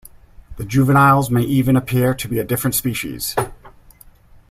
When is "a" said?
2.39-2.43